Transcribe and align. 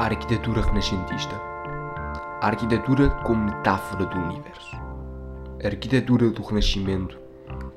A 0.00 0.04
arquitetura 0.04 0.62
renascentista. 0.62 1.36
A 2.40 2.46
arquitetura 2.46 3.10
como 3.22 3.44
metáfora 3.44 4.06
do 4.06 4.16
universo. 4.18 4.74
A 5.62 5.66
arquitetura 5.66 6.30
do 6.30 6.42
Renascimento 6.42 7.18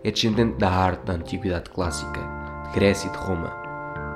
é 0.06 0.10
descendente 0.10 0.56
da 0.58 0.70
arte 0.70 1.04
da 1.04 1.16
Antiguidade 1.16 1.70
Clássica, 1.70 2.22
de 2.64 2.80
Grécia 2.80 3.10
e 3.10 3.12
de 3.12 3.18
Roma, 3.18 3.52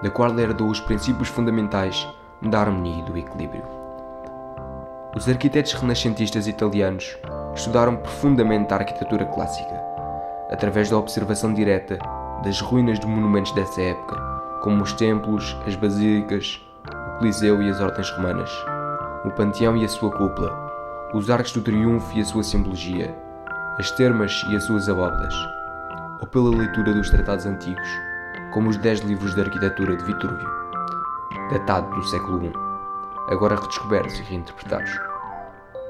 da 0.02 0.10
qual 0.10 0.40
herdou 0.40 0.70
os 0.70 0.80
princípios 0.80 1.28
fundamentais 1.28 2.08
da 2.44 2.62
harmonia 2.62 2.98
e 2.98 3.12
do 3.12 3.18
equilíbrio. 3.18 3.66
Os 5.14 5.28
arquitetos 5.28 5.74
renascentistas 5.74 6.48
italianos 6.48 7.18
estudaram 7.54 7.98
profundamente 7.98 8.74
a 8.74 8.78
arquitetura 8.78 9.26
clássica, 9.26 9.84
através 10.50 10.90
da 10.90 10.98
observação 10.98 11.54
direta 11.54 12.00
das 12.42 12.62
ruínas 12.62 13.02
de 13.02 13.06
monumentos 13.06 13.52
dessa 13.52 13.82
época, 13.82 14.16
como 14.64 14.82
os 14.82 14.94
templos, 14.94 15.58
as 15.68 15.76
basílicas, 15.76 16.66
Coliseu 17.18 17.64
e 17.64 17.70
as 17.72 17.82
ordens 17.82 18.12
romanas, 18.12 18.52
o 19.26 19.32
Panteão 19.32 19.76
e 19.76 19.84
a 19.84 19.90
sua 19.90 20.12
cúpula, 20.12 20.56
os 21.16 21.32
arcos 21.32 21.52
do 21.52 21.64
triunfo 21.64 22.16
e 22.16 22.22
a 22.22 22.26
sua 22.26 22.44
simbologia, 22.44 23.18
as 23.80 23.90
termas 23.90 24.46
e 24.52 24.56
as 24.56 24.66
suas 24.66 24.88
abóbadas, 24.88 25.34
ou 26.22 26.28
pela 26.28 26.56
leitura 26.56 26.94
dos 26.94 27.10
tratados 27.10 27.48
antigos, 27.48 27.90
como 28.54 28.70
os 28.70 28.78
Dez 28.78 29.00
Livros 29.00 29.34
de 29.34 29.42
Arquitetura 29.42 29.96
de 29.96 30.04
Vitúrvio, 30.04 30.48
datado 31.52 31.90
do 31.96 32.04
século 32.04 32.46
I, 32.46 32.54
agora 33.30 33.56
redescobertos 33.56 34.20
e 34.20 34.22
reinterpretados. 34.22 34.92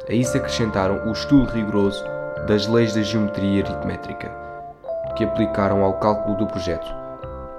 A 0.07 0.13
isso 0.13 0.37
acrescentaram 0.37 1.05
o 1.09 1.11
estudo 1.11 1.51
rigoroso 1.51 2.05
das 2.47 2.67
leis 2.67 2.95
da 2.95 3.01
geometria 3.01 3.65
aritmétrica, 3.65 4.31
que 5.17 5.25
aplicaram 5.25 5.83
ao 5.83 5.99
cálculo 5.99 6.37
do 6.37 6.47
projeto, 6.47 6.87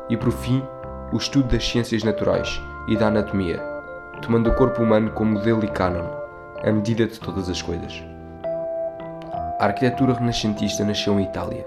e 0.09 0.17
por 0.17 0.33
fim, 0.33 0.67
o 1.13 1.19
estudo 1.19 1.49
das 1.49 1.69
ciências 1.69 2.03
naturais 2.03 2.59
e 2.89 2.97
da 2.97 3.09
anatomia, 3.09 3.63
tomando 4.23 4.51
o 4.51 4.55
corpo 4.55 4.83
humano 4.83 5.11
como 5.13 5.33
modelo 5.33 5.65
e 5.65 5.69
cânon, 5.69 6.07
a 6.65 6.73
medida 6.73 7.07
de 7.07 7.21
todas 7.21 7.49
as 7.49 7.63
coisas. 7.63 8.03
A 9.61 9.65
arquitetura 9.67 10.15
renascentista 10.15 10.85
nasceu 10.85 11.19
em 11.21 11.25
Itália, 11.25 11.67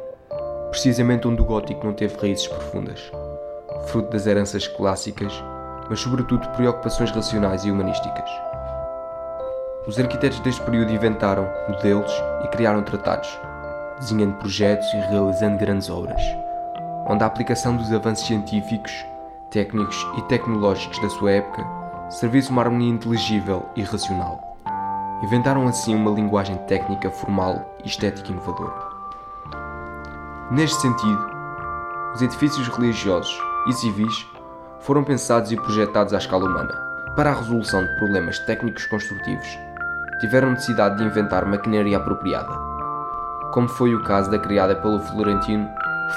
precisamente 0.69 1.27
onde 1.27 1.41
o 1.41 1.45
gótico 1.45 1.85
não 1.85 1.93
teve 1.93 2.17
raízes 2.17 2.47
profundas, 2.47 3.11
fruto 3.87 4.09
das 4.11 4.25
heranças 4.25 4.67
clássicas, 4.67 5.33
mas 5.89 5.99
sobretudo 5.99 6.47
preocupações 6.49 7.11
racionais 7.11 7.65
e 7.65 7.71
humanísticas. 7.71 8.29
Os 9.85 9.99
arquitetos 9.99 10.39
deste 10.39 10.61
período 10.61 10.91
inventaram 10.91 11.47
modelos 11.67 12.11
e 12.43 12.47
criaram 12.47 12.81
tratados, 12.83 13.37
desenhando 13.99 14.35
projetos 14.35 14.87
e 14.93 14.97
realizando 14.97 15.57
grandes 15.57 15.89
obras, 15.89 16.21
onde 17.07 17.23
a 17.23 17.27
aplicação 17.27 17.75
dos 17.75 17.91
avanços 17.91 18.25
científicos, 18.25 18.91
técnicos 19.51 20.07
e 20.17 20.21
tecnológicos 20.23 20.97
da 20.99 21.09
sua 21.09 21.31
época 21.31 21.63
serviu 22.09 22.41
uma 22.49 22.61
harmonia 22.61 22.89
inteligível 22.89 23.69
e 23.75 23.83
racional. 23.83 24.57
Inventaram 25.21 25.67
assim 25.67 25.93
uma 25.93 26.09
linguagem 26.11 26.55
técnica 26.67 27.11
formal 27.11 27.75
e 27.83 27.87
estética 27.87 28.31
inovadora. 28.31 28.73
Neste 30.49 30.81
sentido, 30.81 31.29
os 32.15 32.21
edifícios 32.21 32.67
religiosos 32.69 33.37
e 33.67 33.73
civis 33.73 34.25
foram 34.79 35.03
pensados 35.03 35.51
e 35.51 35.55
projetados 35.57 36.13
à 36.13 36.17
escala 36.17 36.45
humana. 36.45 36.73
Para 37.15 37.31
a 37.31 37.35
resolução 37.35 37.85
de 37.85 37.95
problemas 37.97 38.39
técnicos 38.39 38.85
construtivos, 38.85 39.47
tiveram 40.21 40.51
necessidade 40.51 40.97
de 40.97 41.03
inventar 41.03 41.45
maquinaria 41.45 41.97
apropriada, 41.97 42.53
como 43.51 43.67
foi 43.67 43.93
o 43.93 44.03
caso 44.03 44.31
da 44.31 44.39
criada 44.39 44.75
pelo 44.77 44.99
florentino 44.99 45.69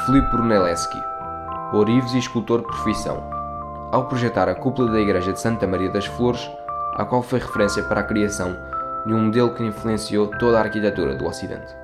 Filippo 0.07 0.37
Brunelleschi, 0.37 1.14
ourives 1.75 2.15
e 2.15 2.19
escultor 2.19 2.61
de 2.61 2.67
profissão, 2.69 3.23
ao 3.91 4.07
projetar 4.07 4.49
a 4.49 4.55
cúpula 4.55 4.93
da 4.93 5.01
igreja 5.01 5.33
de 5.33 5.41
Santa 5.41 5.67
Maria 5.67 5.91
das 5.91 6.07
Flores, 6.07 6.49
a 6.95 7.05
qual 7.05 7.23
foi 7.23 7.41
referência 7.41 7.83
para 7.83 8.01
a 8.01 8.05
criação 8.05 8.57
de 9.07 9.13
um 9.13 9.25
modelo 9.25 9.53
que 9.55 9.65
influenciou 9.65 10.29
toda 10.39 10.59
a 10.59 10.63
arquitetura 10.63 11.17
do 11.17 11.27
Ocidente. 11.27 11.75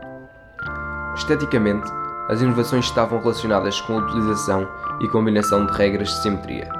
Esteticamente, 1.14 1.90
as 2.28 2.40
inovações 2.40 2.84
estavam 2.84 3.18
relacionadas 3.20 3.80
com 3.80 3.94
a 3.94 4.02
utilização 4.02 4.68
e 5.00 5.08
combinação 5.08 5.66
de 5.66 5.72
regras 5.72 6.08
de 6.08 6.22
simetria, 6.22 6.70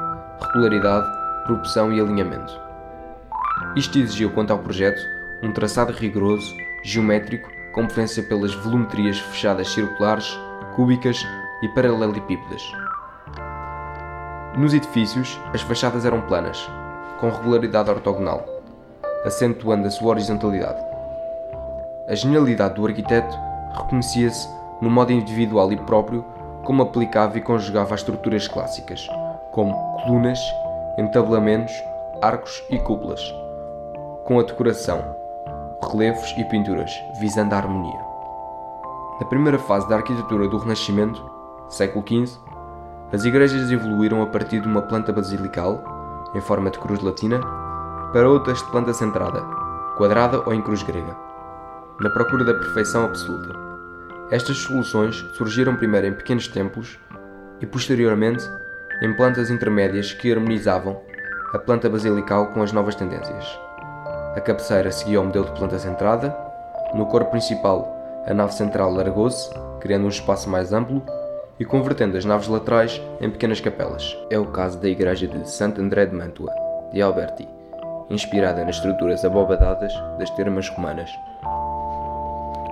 regularidade, 0.40 1.06
proporção 1.44 1.92
e 1.92 2.00
alinhamento. 2.00 2.52
Isto 3.74 3.98
exigiu, 3.98 4.30
quanto 4.30 4.52
ao 4.52 4.58
projeto, 4.60 5.00
um 5.42 5.52
traçado 5.52 5.92
rigoroso, 5.92 6.54
geométrico, 6.84 7.50
com 7.72 7.86
preferência 7.86 8.22
pelas 8.22 8.54
volumetrias 8.54 9.18
fechadas 9.18 9.68
circulares, 9.68 10.38
cúbicas 10.76 11.26
e 11.62 11.68
paralelepípedas. 11.68 12.62
Nos 14.56 14.74
edifícios, 14.74 15.40
as 15.54 15.60
fachadas 15.62 16.04
eram 16.04 16.22
planas, 16.22 16.68
com 17.20 17.30
regularidade 17.30 17.88
ortogonal, 17.88 18.44
acentuando 19.24 19.86
a 19.86 19.90
sua 19.90 20.08
horizontalidade. 20.08 20.84
A 22.08 22.14
genialidade 22.16 22.74
do 22.74 22.84
arquiteto 22.84 23.38
reconhecia-se 23.72 24.48
no 24.80 24.90
modo 24.90 25.12
individual 25.12 25.72
e 25.72 25.76
próprio 25.76 26.24
como 26.64 26.82
aplicava 26.82 27.38
e 27.38 27.40
conjugava 27.40 27.94
as 27.94 28.00
estruturas 28.00 28.48
clássicas, 28.48 29.08
como 29.52 29.72
colunas, 30.02 30.40
entabelamentos, 30.98 31.72
arcos 32.20 32.60
e 32.70 32.78
cúpulas, 32.80 33.22
com 34.24 34.40
a 34.40 34.42
decoração, 34.42 35.00
relevos 35.88 36.34
e 36.36 36.44
pinturas, 36.44 36.92
visando 37.20 37.54
a 37.54 37.58
harmonia. 37.58 38.00
Na 39.20 39.26
primeira 39.26 39.60
fase 39.60 39.88
da 39.88 39.96
arquitetura 39.96 40.48
do 40.48 40.58
Renascimento, 40.58 41.24
século 41.68 42.04
XV, 42.04 42.49
as 43.12 43.24
igrejas 43.24 43.70
evoluíram 43.70 44.22
a 44.22 44.26
partir 44.26 44.60
de 44.60 44.68
uma 44.68 44.82
planta 44.82 45.12
basilical, 45.12 46.30
em 46.34 46.40
forma 46.40 46.70
de 46.70 46.78
cruz 46.78 47.00
latina, 47.00 47.40
para 48.12 48.28
outras 48.28 48.58
de 48.58 48.70
planta 48.70 48.94
centrada, 48.94 49.42
quadrada 49.96 50.42
ou 50.46 50.54
em 50.54 50.62
cruz 50.62 50.82
grega, 50.84 51.16
na 52.00 52.10
procura 52.10 52.44
da 52.44 52.54
perfeição 52.54 53.04
absoluta. 53.04 53.58
Estas 54.30 54.58
soluções 54.58 55.16
surgiram 55.36 55.74
primeiro 55.74 56.06
em 56.06 56.12
pequenos 56.12 56.46
templos 56.46 56.98
e, 57.60 57.66
posteriormente, 57.66 58.44
em 59.02 59.12
plantas 59.16 59.50
intermédias 59.50 60.12
que 60.12 60.32
harmonizavam 60.32 61.00
a 61.52 61.58
planta 61.58 61.88
basilical 61.88 62.46
com 62.48 62.62
as 62.62 62.70
novas 62.70 62.94
tendências. 62.94 63.58
A 64.36 64.40
cabeceira 64.40 64.92
seguia 64.92 65.20
o 65.20 65.24
modelo 65.24 65.46
de 65.46 65.58
planta 65.58 65.80
centrada, 65.80 66.36
no 66.94 67.06
corpo 67.06 67.32
principal, 67.32 67.96
a 68.24 68.32
nave 68.32 68.54
central 68.54 68.92
largou-se, 68.92 69.50
criando 69.80 70.04
um 70.04 70.10
espaço 70.10 70.48
mais 70.48 70.72
amplo 70.72 71.02
e 71.60 71.64
convertendo 71.66 72.16
as 72.16 72.24
naves 72.24 72.48
laterais 72.48 73.00
em 73.20 73.30
pequenas 73.30 73.60
capelas. 73.60 74.16
É 74.30 74.38
o 74.38 74.46
caso 74.46 74.78
da 74.78 74.88
igreja 74.88 75.28
de 75.28 75.48
Sant 75.48 75.78
André 75.78 76.06
de 76.06 76.16
Mantua, 76.16 76.50
de 76.90 77.02
Alberti, 77.02 77.46
inspirada 78.08 78.64
nas 78.64 78.76
estruturas 78.76 79.22
abobadadas 79.26 79.92
das 80.18 80.30
termas 80.30 80.70
romanas. 80.70 81.10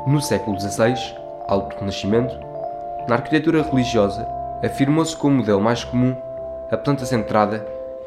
No 0.06 0.22
século 0.22 0.58
XVI, 0.58 0.94
Alto 1.46 1.78
Renascimento, 1.78 2.34
na 3.06 3.16
arquitetura 3.16 3.62
religiosa, 3.62 4.26
afirmou-se 4.64 5.14
como 5.14 5.36
modelo 5.36 5.60
mais 5.60 5.84
comum 5.84 6.16
a 6.70 6.76
planta 6.76 7.04
centrada 7.04 7.64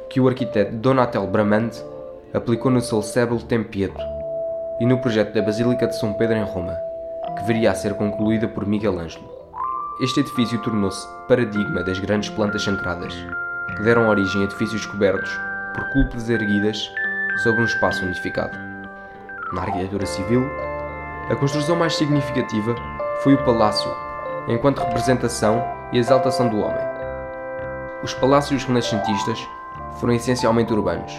que 0.10 0.20
o 0.20 0.28
arquiteto 0.28 0.76
Donatel 0.76 1.28
Bramante 1.28 1.82
aplicou 2.34 2.72
no 2.72 2.82
célebre 2.82 3.44
Tempieto 3.44 4.02
e 4.80 4.86
no 4.86 4.98
projeto 4.98 5.34
da 5.34 5.44
Basílica 5.44 5.86
de 5.86 5.96
São 5.96 6.14
Pedro 6.14 6.38
em 6.38 6.44
Roma, 6.44 6.76
que 7.38 7.44
viria 7.46 7.70
a 7.70 7.76
ser 7.76 7.94
concluída 7.94 8.48
por 8.48 8.66
Miguel 8.66 9.00
Ângelo. 9.00 9.41
Este 10.02 10.22
edifício 10.22 10.58
tornou-se 10.58 11.08
paradigma 11.28 11.84
das 11.84 12.00
grandes 12.00 12.28
plantas 12.32 12.64
centradas, 12.64 13.14
que 13.76 13.84
deram 13.84 14.10
origem 14.10 14.42
a 14.42 14.46
edifícios 14.46 14.84
cobertos 14.84 15.30
por 15.76 15.88
cúpulas 15.94 16.28
erguidas 16.28 16.92
sobre 17.44 17.62
um 17.62 17.66
espaço 17.66 18.04
unificado. 18.04 18.58
Na 19.54 19.62
arquitetura 19.62 20.08
civil, 20.08 20.50
a 21.30 21.36
construção 21.36 21.76
mais 21.76 21.96
significativa 21.96 22.74
foi 23.22 23.36
o 23.36 23.46
palácio, 23.46 23.92
enquanto 24.48 24.80
representação 24.80 25.64
e 25.94 26.00
exaltação 26.00 26.50
do 26.50 26.62
homem. 26.62 26.84
Os 28.02 28.16
palácios 28.16 28.64
renascentistas 28.64 29.48
foram 30.00 30.14
essencialmente 30.14 30.74
urbanos, 30.74 31.14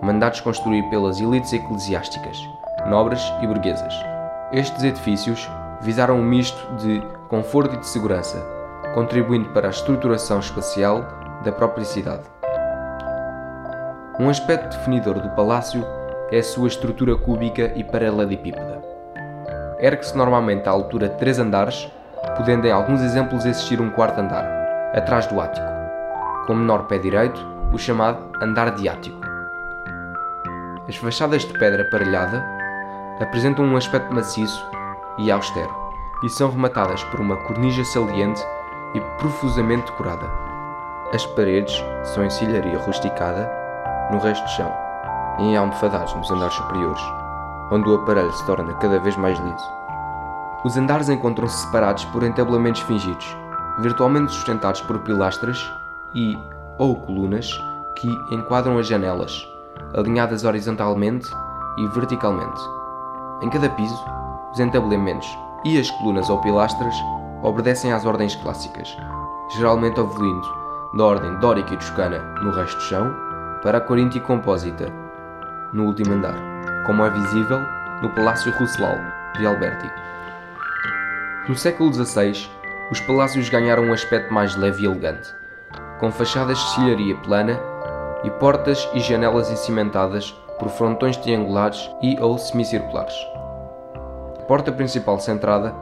mandados 0.00 0.40
construir 0.40 0.82
pelas 0.84 1.20
elites 1.20 1.52
eclesiásticas, 1.52 2.38
nobres 2.86 3.20
e 3.42 3.46
burguesas. 3.46 3.92
Estes 4.52 4.84
edifícios 4.84 5.46
visaram 5.80 6.18
um 6.18 6.22
misto 6.22 6.74
de 6.76 7.02
conforto 7.28 7.74
e 7.74 7.78
de 7.78 7.86
segurança, 7.86 8.38
contribuindo 8.94 9.50
para 9.50 9.68
a 9.68 9.70
estruturação 9.70 10.38
espacial 10.38 11.04
da 11.44 11.52
própria 11.52 11.84
cidade. 11.84 12.24
Um 14.18 14.30
aspecto 14.30 14.76
definidor 14.76 15.20
do 15.20 15.30
palácio 15.30 15.84
é 16.30 16.38
a 16.38 16.42
sua 16.42 16.68
estrutura 16.68 17.16
cúbica 17.16 17.72
e 17.76 17.84
paralelepípeda. 17.84 18.82
Ergue-se 19.78 20.16
normalmente 20.16 20.68
à 20.68 20.72
altura 20.72 21.08
de 21.08 21.18
três 21.18 21.38
andares, 21.38 21.90
podendo 22.36 22.66
em 22.66 22.72
alguns 22.72 23.02
exemplos 23.02 23.44
existir 23.44 23.80
um 23.80 23.90
quarto 23.90 24.20
andar, 24.20 24.44
atrás 24.94 25.26
do 25.26 25.40
ático, 25.40 25.66
com 26.46 26.54
menor 26.54 26.86
pé 26.86 26.98
direito, 26.98 27.40
o 27.72 27.78
chamado 27.78 28.18
andar 28.42 28.74
de 28.74 28.88
ático. 28.88 29.20
As 30.88 30.96
fachadas 30.96 31.42
de 31.42 31.52
pedra 31.58 31.82
aparelhada 31.82 32.42
apresentam 33.20 33.64
um 33.64 33.76
aspecto 33.76 34.14
maciço 34.14 34.64
e 35.18 35.30
austero 35.30 35.86
e 36.22 36.28
são 36.28 36.50
rematadas 36.50 37.02
por 37.04 37.20
uma 37.20 37.36
cornija 37.36 37.84
saliente 37.84 38.42
e 38.94 39.00
profusamente 39.18 39.90
decorada. 39.90 40.30
As 41.12 41.24
paredes 41.26 41.74
são 42.14 42.24
em 42.24 42.30
silharia 42.30 42.78
rusticada 42.78 43.50
no 44.10 44.18
resto 44.18 44.42
do 44.42 44.50
chão 44.50 44.72
e 45.38 45.44
em 45.44 45.56
almofadados 45.56 46.14
nos 46.14 46.30
andares 46.30 46.54
superiores, 46.54 47.02
onde 47.70 47.88
o 47.88 47.94
aparelho 47.94 48.32
se 48.32 48.44
torna 48.46 48.72
cada 48.74 48.98
vez 48.98 49.16
mais 49.16 49.38
liso. 49.38 49.64
Os 50.64 50.76
andares 50.76 51.08
encontram-se 51.08 51.58
separados 51.58 52.04
por 52.06 52.22
entabelamentos 52.22 52.80
fingidos, 52.82 53.36
virtualmente 53.78 54.32
sustentados 54.32 54.80
por 54.80 54.98
pilastras 55.00 55.70
e 56.14 56.38
ou 56.78 56.96
colunas 56.96 57.48
que 57.94 58.08
enquadram 58.30 58.78
as 58.78 58.86
janelas, 58.86 59.46
alinhadas 59.94 60.44
horizontalmente 60.44 61.30
e 61.78 61.86
verticalmente. 61.88 62.60
Em 63.42 63.50
cada 63.50 63.68
piso, 63.70 64.02
os 64.56 64.60
entabelamentos 64.60 65.38
e 65.66 65.78
as 65.78 65.90
colunas 65.90 66.30
ou 66.30 66.38
pilastras 66.38 66.94
obedecem 67.42 67.92
às 67.92 68.06
ordens 68.06 68.34
clássicas, 68.36 68.96
geralmente 69.54 70.00
evoluindo 70.00 70.48
da 70.94 71.04
ordem 71.04 71.38
dórica 71.40 71.74
e 71.74 71.76
toscana 71.76 72.20
no 72.40 72.50
resto 72.52 72.76
do 72.76 72.82
chão 72.84 73.14
para 73.62 73.76
a 73.76 73.80
coríntia 73.82 74.20
compósita 74.22 74.90
no 75.74 75.84
último 75.84 76.14
andar, 76.14 76.34
como 76.86 77.04
é 77.04 77.10
visível 77.10 77.60
no 78.00 78.08
Palácio 78.14 78.50
Rousseau 78.52 78.96
de 79.36 79.46
Alberti. 79.46 79.90
No 81.46 81.54
século 81.54 81.92
XVI, 81.92 82.48
os 82.90 83.00
palácios 83.00 83.50
ganharam 83.50 83.82
um 83.82 83.92
aspecto 83.92 84.32
mais 84.32 84.56
leve 84.56 84.84
e 84.84 84.86
elegante, 84.86 85.28
com 86.00 86.10
fachadas 86.10 86.56
de 86.56 86.70
silharia 86.70 87.16
plana 87.16 87.60
e 88.24 88.30
portas 88.30 88.88
e 88.94 89.00
janelas 89.00 89.50
encimentadas 89.50 90.32
por 90.58 90.70
frontões 90.70 91.18
triangulares 91.18 91.90
e 92.00 92.18
ou 92.18 92.38
semicirculares. 92.38 93.35
Porta 94.46 94.70
principal 94.70 95.18
centrada 95.18 95.74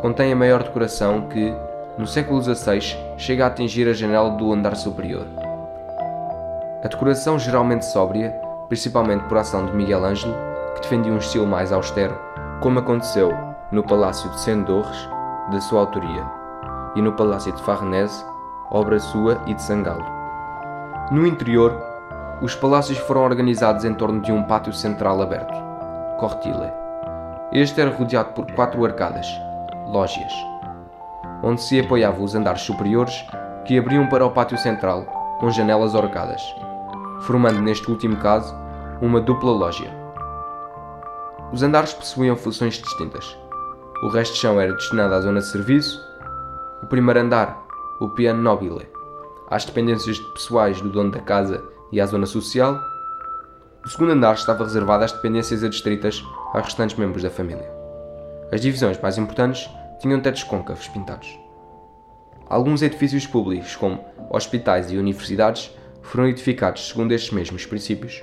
contém 0.00 0.32
a 0.32 0.36
maior 0.36 0.62
decoração 0.62 1.22
que, 1.22 1.52
no 1.98 2.06
século 2.06 2.40
XVI, 2.40 2.80
chega 3.16 3.44
a 3.44 3.48
atingir 3.48 3.88
a 3.88 3.92
janela 3.92 4.30
do 4.30 4.52
andar 4.52 4.76
superior. 4.76 5.26
A 6.84 6.88
decoração 6.88 7.36
geralmente 7.36 7.84
sóbria, 7.84 8.30
principalmente 8.68 9.24
por 9.24 9.38
ação 9.38 9.66
de 9.66 9.72
Miguel 9.72 10.04
Ângelo, 10.04 10.36
que 10.74 10.82
defendia 10.82 11.12
um 11.12 11.18
estilo 11.18 11.46
mais 11.46 11.72
austero, 11.72 12.16
como 12.60 12.78
aconteceu 12.78 13.32
no 13.72 13.82
Palácio 13.82 14.30
de 14.30 14.40
Sendorres, 14.40 15.08
da 15.50 15.60
sua 15.60 15.80
autoria, 15.80 16.24
e 16.94 17.02
no 17.02 17.12
Palácio 17.12 17.52
de 17.52 17.62
Farnese, 17.62 18.24
obra 18.70 19.00
sua 19.00 19.40
e 19.46 19.54
de 19.54 19.62
Sangalo. 19.62 20.04
No 21.10 21.26
interior, 21.26 21.76
os 22.40 22.54
palácios 22.54 22.98
foram 22.98 23.22
organizados 23.22 23.84
em 23.84 23.94
torno 23.94 24.20
de 24.20 24.30
um 24.30 24.44
pátio 24.44 24.72
central 24.72 25.20
aberto, 25.20 25.54
cortile. 26.18 26.81
Este 27.52 27.82
era 27.82 27.90
rodeado 27.90 28.32
por 28.32 28.50
quatro 28.52 28.82
arcadas, 28.82 29.26
lógias, 29.86 30.32
onde 31.42 31.60
se 31.60 31.78
apoiavam 31.78 32.24
os 32.24 32.34
andares 32.34 32.62
superiores 32.62 33.14
que 33.66 33.78
abriam 33.78 34.08
para 34.08 34.24
o 34.24 34.30
pátio 34.30 34.56
central, 34.56 35.04
com 35.38 35.50
janelas 35.50 35.94
arcadas, 35.94 36.40
formando 37.20 37.60
neste 37.60 37.90
último 37.90 38.16
caso 38.16 38.54
uma 39.02 39.20
dupla 39.20 39.50
lógia. 39.50 39.90
Os 41.52 41.62
andares 41.62 41.92
possuíam 41.92 42.36
funções 42.36 42.76
distintas. 42.76 43.36
O 44.02 44.08
resto 44.08 44.32
de 44.32 44.40
chão 44.40 44.58
era 44.58 44.72
destinado 44.72 45.12
à 45.12 45.20
zona 45.20 45.40
de 45.40 45.46
serviço, 45.46 46.02
o 46.82 46.86
primeiro 46.86 47.20
andar, 47.20 47.66
o 48.00 48.08
piano 48.08 48.42
nobile, 48.42 48.88
às 49.50 49.66
dependências 49.66 50.18
pessoais 50.18 50.80
do 50.80 50.88
dono 50.88 51.10
da 51.10 51.20
casa 51.20 51.62
e 51.92 52.00
à 52.00 52.06
zona 52.06 52.24
social. 52.24 52.91
O 53.84 53.88
segundo 53.88 54.12
andar 54.12 54.34
estava 54.34 54.62
reservado 54.62 55.02
às 55.02 55.10
dependências 55.10 55.64
adstritas 55.64 56.22
aos 56.54 56.64
restantes 56.64 56.96
membros 56.96 57.24
da 57.24 57.30
família. 57.30 57.68
As 58.52 58.60
divisões 58.60 59.00
mais 59.00 59.18
importantes 59.18 59.68
tinham 59.98 60.20
tetos 60.20 60.44
côncavos 60.44 60.86
pintados. 60.86 61.36
Alguns 62.48 62.82
edifícios 62.82 63.26
públicos, 63.26 63.74
como 63.74 64.04
hospitais 64.30 64.92
e 64.92 64.98
universidades, 64.98 65.70
foram 66.00 66.28
edificados 66.28 66.88
segundo 66.88 67.12
estes 67.12 67.32
mesmos 67.32 67.66
princípios. 67.66 68.22